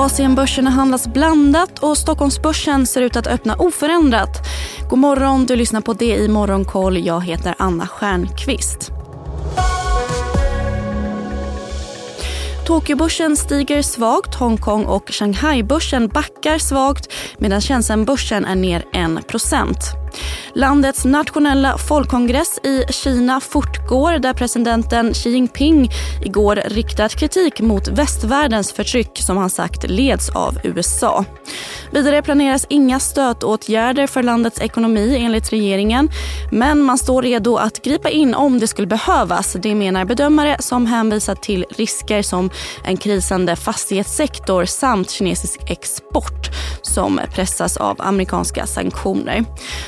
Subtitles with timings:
[0.00, 4.46] Asienbörserna handlas blandat och Stockholmsbörsen ser ut att öppna oförändrat.
[4.90, 7.06] God morgon, du lyssnar på det i Morgonkoll.
[7.06, 8.90] Jag heter Anna Stjernqvist.
[12.66, 19.26] Tokyobörsen stiger svagt, Hongkong och Shanghai-börsen backar svagt medan Shenzhen-börsen är ner 1
[20.54, 25.90] Landets nationella folkkongress i Kina fortgår där presidenten Xi Jinping
[26.24, 31.24] igår riktat kritik mot västvärldens förtryck som han sagt leds av USA.
[31.90, 36.08] Vidare planeras inga stötåtgärder för landets ekonomi enligt regeringen
[36.50, 39.52] men man står redo att gripa in om det skulle behövas.
[39.52, 42.50] Det menar bedömare som hänvisar till risker som
[42.84, 46.49] en krisande fastighetssektor samt kinesisk export
[46.94, 49.44] som pressas av amerikanska sanktioner.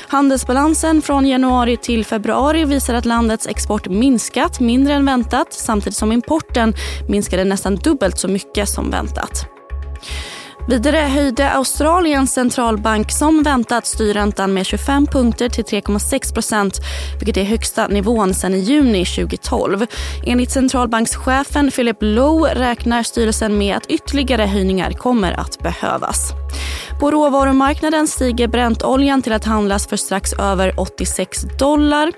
[0.07, 6.11] Handelsbalansen från januari till februari visar att landets export minskat mindre än väntat samtidigt som
[6.11, 6.73] importen
[7.09, 9.47] minskade nästan dubbelt så mycket som väntat.
[10.67, 16.79] Vidare höjde Australiens centralbank som väntat styrräntan med 25 punkter till 3,6 procent
[17.19, 19.85] vilket är högsta nivån sedan i juni 2012.
[20.25, 26.42] Enligt centralbankschefen Philip Lowe räknar styrelsen med att ytterligare höjningar kommer att behövas.
[26.99, 32.11] På råvarumarknaden stiger Brentoljan till att handlas för strax över 86 dollar.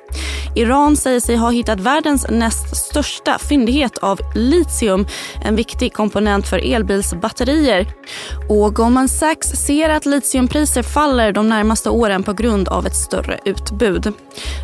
[0.56, 5.08] Iran säger sig ha hittat världens näst största fyndighet av litium,
[5.46, 7.88] en viktig komponent för elbilsbatterier.
[8.50, 13.40] Och Goldman Sachs ser att litiumpriser faller de närmaste åren på grund av ett större
[13.46, 14.14] utbud.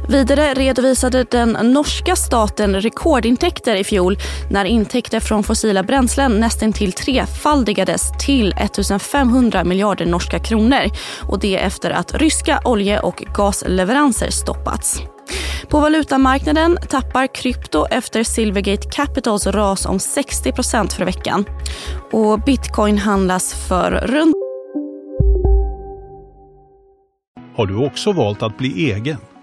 [0.10, 4.18] Vidare redovisade den norska staten rekordintäkter i fjol
[4.52, 10.90] när intäkter från fossila bränslen nästintill trefaldigades till 1 500 miljarder norska kronor.
[11.30, 15.02] Och det efter att ryska olje och gasleveranser stoppats.
[15.70, 21.46] På valutamarknaden tappar krypto efter Silvergate Capitals ras om 60% för veckan.
[22.12, 24.36] Och bitcoin handlas för runt...
[27.56, 29.18] Har du också valt att bli egen?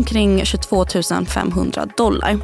[0.00, 0.84] Omkring 22
[1.28, 2.38] 500 dollar.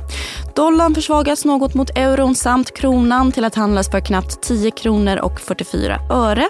[0.54, 5.40] Dollarn försvagas något mot euron samt kronan till att handlas för knappt 10 kronor och
[5.40, 6.48] 44 öre.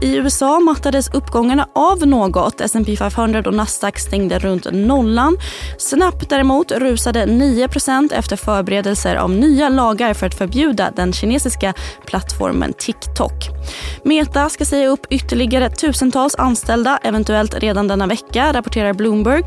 [0.00, 2.60] I USA mattades uppgångarna av något.
[2.60, 5.36] S&P 500 och Nasdaq stängde runt nollan.
[5.78, 11.74] Snabbt däremot rusade 9% efter förberedelser av nya lagar för att förbjuda den kinesiska
[12.06, 13.59] plattformen TikTok.
[14.04, 19.44] Meta ska säga upp ytterligare tusentals anställda, eventuellt redan denna vecka, rapporterar Bloomberg.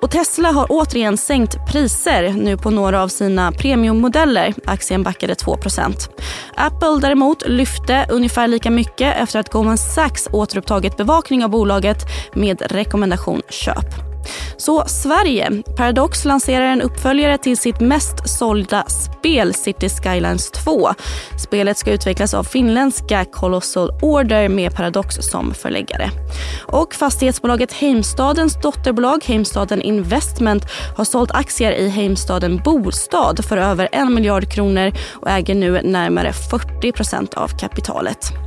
[0.00, 4.54] Och Tesla har återigen sänkt priser nu på några av sina premiummodeller.
[4.64, 6.08] Aktien backade 2%
[6.54, 11.98] Apple däremot lyfte ungefär lika mycket efter att Goldman Sachs återupptagit bevakning av bolaget
[12.34, 14.05] med rekommendation köp.
[14.56, 15.62] Så Sverige.
[15.76, 20.88] Paradox lanserar en uppföljare till sitt mest sålda spel, City Skylines 2.
[21.38, 26.10] Spelet ska utvecklas av finländska Colossal Order med Paradox som förläggare.
[26.62, 30.64] Och fastighetsbolaget Heimstadens dotterbolag Heimstaden Investment
[30.96, 36.30] har sålt aktier i Heimstaden Bostad för över en miljard kronor och äger nu närmare
[36.30, 38.45] 40% av kapitalet.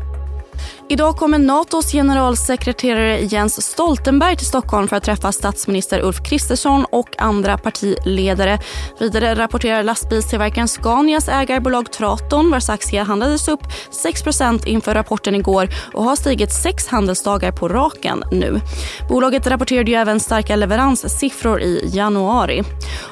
[0.92, 7.10] Idag kommer Natos generalsekreterare Jens Stoltenberg till Stockholm för att träffa statsminister Ulf Kristersson och
[7.18, 8.60] andra partiledare.
[9.00, 13.62] Vidare rapporterar lastbilstillverkaren Scanias ägarbolag Traton vars aktie handlades upp
[14.04, 18.62] 6% inför rapporten igår och har stigit sex handelsdagar på raken nu.
[19.10, 22.64] Bolaget rapporterade ju även starka leveranssiffror i januari.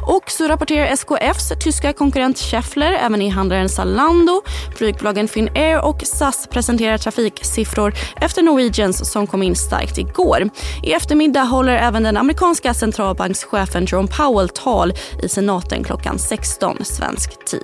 [0.08, 4.42] Och så rapporterar SKFs tyska konkurrent Schaeffler även i handlaren Zalando.
[4.76, 10.50] Flygbolagen Finnair och SAS presenterar trafiksiffror siffror efter Norwegians som kom in starkt igår.
[10.84, 14.94] I eftermiddag håller även den amerikanska centralbankschefen Jerome Powell tal
[15.24, 17.62] i senaten klockan 16 svensk tid.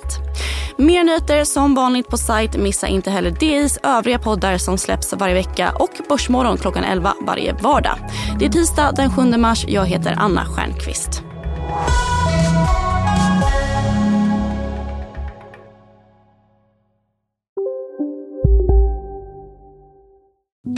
[0.77, 2.57] Mer nyheter som vanligt på sajt.
[2.57, 7.53] Missa inte heller DIs övriga poddar som släpps varje vecka och Börsmorgon klockan 11 varje
[7.53, 7.97] vardag.
[8.39, 9.65] Det är tisdag den 7 mars.
[9.67, 11.23] Jag heter Anna Stjernqvist.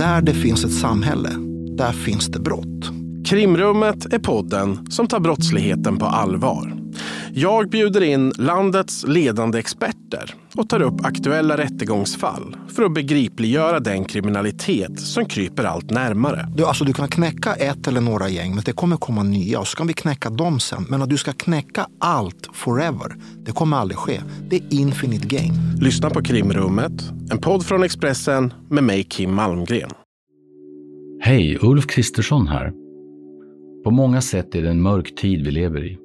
[0.05, 1.29] Där det finns ett samhälle,
[1.77, 2.91] där finns det brott.
[3.25, 6.74] Krimrummet är podden som tar brottsligheten på allvar.
[7.37, 14.05] Jag bjuder in landets ledande experter och tar upp aktuella rättegångsfall för att begripliggöra den
[14.05, 16.49] kriminalitet som kryper allt närmare.
[16.55, 19.67] Du, alltså, du kan knäcka ett eller några gäng, men det kommer komma nya och
[19.67, 20.85] så kan vi knäcka dem sen.
[20.89, 23.15] Men att du ska knäcka allt forever,
[23.45, 24.21] det kommer aldrig ske.
[24.49, 25.77] Det är infinite game.
[25.81, 29.91] Lyssna på Krimrummet, en podd från Expressen med mig Kim Malmgren.
[31.21, 32.73] Hej, Ulf Kristersson här.
[33.83, 36.04] På många sätt är det en mörk tid vi lever i.